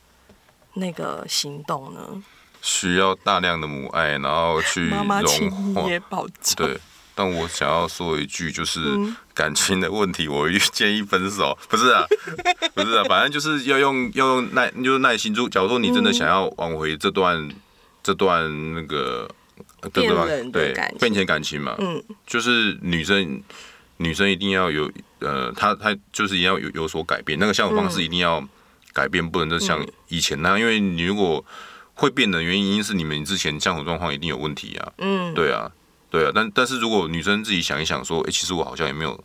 [0.74, 2.22] 那个行动呢？
[2.62, 5.84] 需要大量的母爱，然后去融化。
[6.56, 6.78] 对，
[7.12, 8.80] 但我想要说一句，就是
[9.34, 11.58] 感情的问题，我建议分手。
[11.68, 12.04] 不是啊，
[12.72, 15.34] 不是啊，反正就是要用要用耐，就是耐心。
[15.34, 17.50] 就假如说你真的想要挽回这段
[18.00, 19.28] 这段那个
[19.92, 23.42] 变冷的感情，变成感情嘛，嗯，就是女生
[23.96, 28.40] 女生一定要有呃，她她就是一定要有有所改变，那个相处方式一定要
[28.92, 31.44] 改变，不能就像以前那样，因为你如果。
[31.94, 34.92] 会变的原因是你们之前相处状况一定有问题啊。
[34.98, 35.70] 嗯，对啊，
[36.10, 36.32] 对啊。
[36.34, 39.24] 但但是如果女生自己想一想，说，哎，其实我好像也没有，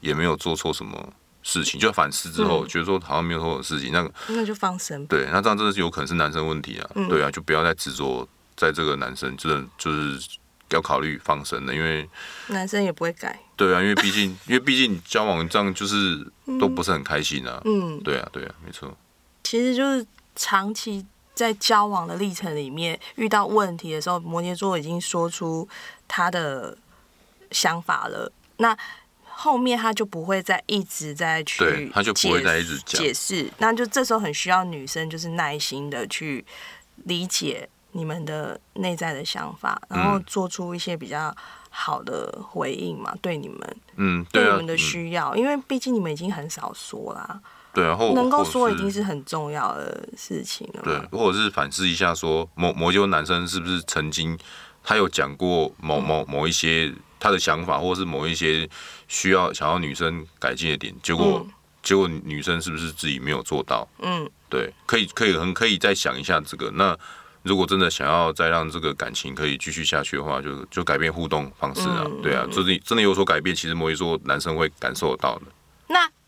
[0.00, 5.04] 也没有做错什么事情，就反思之后，觉得说好像没有错的事情，那那就放生。
[5.06, 6.90] 对，那这样真的是有可能是男生问题啊。
[7.08, 10.18] 对啊，就不要再执着在这个男生，真的就是
[10.70, 12.08] 要考虑放生的，因为
[12.48, 13.38] 男生也不会改。
[13.56, 16.26] 对啊，因为毕竟， 因为毕竟交往这样就是
[16.60, 17.60] 都不是很开心啊。
[17.64, 18.96] 嗯，对啊，对啊，没错。
[19.42, 21.04] 其实就是长期。
[21.34, 25.68] 在交往的历程里面，遇到问题的时候，摩羯座已经说出
[26.06, 26.76] 他的
[27.50, 28.30] 想法了。
[28.58, 28.76] 那
[29.24, 33.50] 后面他就不会再一直在去，他就不会再一直解释。
[33.58, 36.44] 那就这时候很需要女生，就是耐心的去
[37.04, 41.34] 理解你们的内在的想法，然后做出一些比较
[41.68, 47.40] 好的回应嘛，对你们，嗯，对你们的需要，嗯、因为毕竟你们已经很少说啦。
[47.74, 50.82] 对，然后能够说已经是很重要的事情了。
[50.84, 54.38] 对，或者是反思一下，说某某一些男生是不是曾经
[54.82, 58.68] 他有讲过某某某一些他的想法，或者是某一些
[59.08, 63.88] 需要想要女生改进的点，结果、嗯、结果女生是不是自己没有做到？
[63.98, 66.70] 嗯，对，可以可以很可以再想一下这个。
[66.74, 66.96] 那
[67.42, 72.04] 如果真的想要再让这个感情可以继续下去的话，就就改变互动方式啊。
[72.06, 75.42] 嗯、对啊，就是真的有所改变，其实摩羯座男生会感受得到的。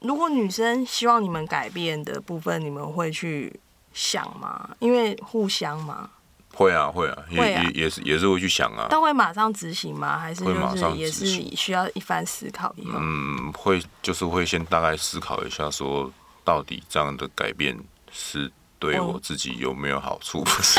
[0.00, 3.52] 那如果女生希望你们改变的部分，你们会去
[3.92, 4.68] 想吗？
[4.78, 6.10] 因为互相嘛。
[6.54, 8.86] 会啊，会啊，也也也是也是会去想啊。
[8.88, 10.18] 但会马上执行吗？
[10.18, 12.92] 还是就是也是需要一番思考一下？
[12.94, 16.10] 嗯，会就是会先大概思考一下，说
[16.44, 17.78] 到底这样的改变
[18.10, 18.50] 是。
[18.92, 20.42] 对我自己有没有好处？
[20.42, 20.78] 不是，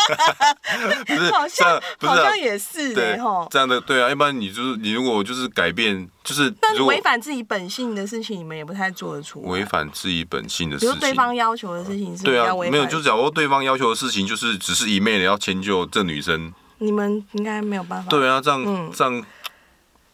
[1.05, 9.41] 不是好像好像也是对吼，这样的对啊，一般你就是你如果就是改变，就是但是违反自己本性的事情，你们也不太做得出。
[9.43, 18.09] 违反自己本性的事情，比如对方要求的事情是对啊，没有，就假如对方要求的事情就是只是一昧的要迁就这女生，你们应该没有办法。
[18.09, 19.25] 对啊，这样这样。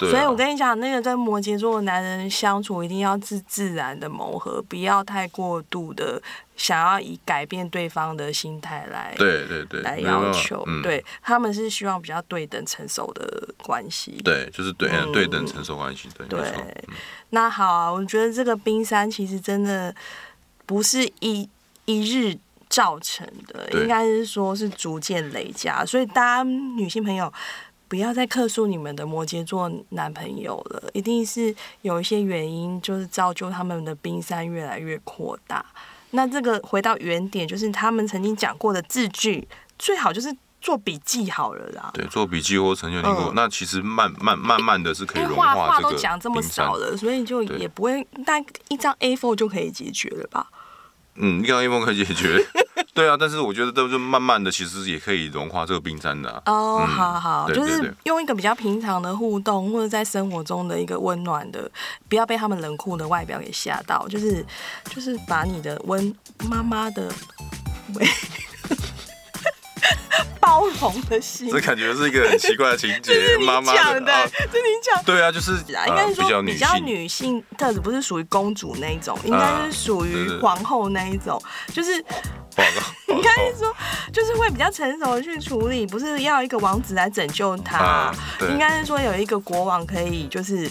[0.09, 6.21] 所以我跟你讲，那个跟摩羯座的男人相处，一定要自自然的磨合，不要太过度的
[6.55, 10.63] 想要以改变对方的心态来对对对来要求。
[10.67, 14.19] 嗯、对，他们是希望比较对等成熟的关系。
[14.23, 16.09] 对，就是对、嗯、对等成熟关系。
[16.17, 16.39] 对，对。
[16.87, 16.93] 嗯、
[17.31, 19.93] 那好啊，我觉得这个冰山其实真的
[20.65, 21.49] 不是一
[21.85, 22.37] 一日
[22.69, 25.85] 造成的，应该是说是逐渐累加。
[25.85, 27.31] 所以大家女性朋友。
[27.93, 35.63] 不要再客诉你们的摩羯座男朋友了，一定是有一些原因，就是造就他们的冰山越来越扩大。
[36.09, 41.91] 那这个回到原点，就是他们曾经讲过的字句，最好就是做笔记好了啦。
[41.93, 43.25] 对，做笔记或曾经有听过。
[43.25, 45.83] 嗯、那其实慢慢慢慢的是可以融化这个冰山。
[45.83, 50.47] 话都讲这么少了，所以就也不会，大概一张 A4 就可以解决了吧？
[51.13, 52.43] 嗯，一张 A4 可以解决。
[52.93, 56.41] 对啊，但是我觉得都是慢慢的，其实也可以融化这个冰山的、啊。
[56.45, 61.69] 哦，嗯、好好，就是用一个比较平常的互动，或者在生活中的一个温暖的，
[62.07, 64.45] 不要被他们冷酷的外表给吓到，就是
[64.93, 66.15] 就是把你的温
[66.47, 67.11] 妈妈的
[67.95, 68.07] 喂。
[70.39, 73.13] 包容的心，这感觉是一个很奇怪的情节。
[73.47, 75.03] 妈妈讲的，这你讲。
[75.05, 81.41] 对啊，就是应该是说比较女性特质，不是属于公主那一种，应该是属于皇后那一种，
[81.73, 82.03] 就是
[83.07, 83.75] 应该是说，
[84.11, 88.13] 就是会比较成熟的去处理，不是要一个王子来拯救他，
[88.49, 90.69] 应该是说有一个国王可以就是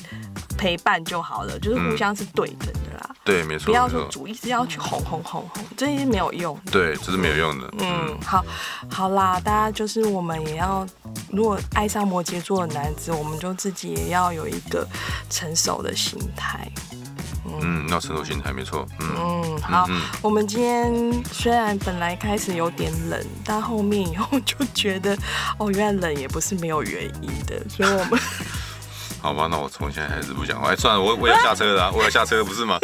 [0.58, 3.10] 陪伴就好了，就是互相是对等的啦。
[3.24, 3.66] 对，没错。
[3.66, 6.58] 不要说主一是要去哄哄哄哄，这些没有用。
[6.70, 7.72] 对，这是没有用的。
[7.78, 8.44] 嗯，好，
[8.90, 10.84] 好啦，大家就是我们也要，
[11.30, 14.86] 如果爱上摩羯座的男子，我们就自己也要有一个
[15.30, 16.68] 成熟的心态。
[17.60, 18.86] 嗯，要成熟心态，没错。
[19.00, 19.86] 嗯，好，
[20.22, 25.16] 我们今天虽然本来开始有点冷，但后面以后就觉得，
[25.58, 28.18] 哦，原来冷也不是没有原因的，所以我们。
[29.22, 30.72] 好吧，那我从现在开始不讲话。
[30.72, 32.76] 哎，算了，我我要下车了， 我要下车，不是吗？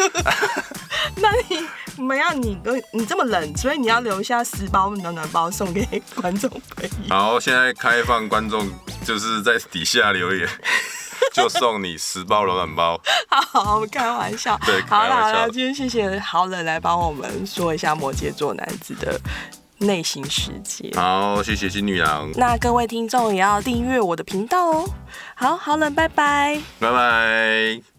[1.16, 1.66] 那你
[1.96, 2.56] 我们要你
[2.92, 6.90] 你这么冷，所以你要留下十包暖暖包送给观众朋友。
[7.08, 8.70] 好，现在开放观众
[9.04, 10.48] 就是在底下留言，
[11.34, 13.00] 就送你十包暖暖包。
[13.28, 14.58] 好， 好，我们开玩笑。
[14.64, 19.20] 对，好了好了，今天谢谢好冷来帮我们说一下摩羯座男子的。
[19.80, 20.90] 内心世界。
[20.96, 22.28] 好，谢谢金女郎。
[22.34, 24.90] 那各位听众也要订阅我的频道哦。
[25.36, 27.97] 好，好冷，拜拜，拜拜。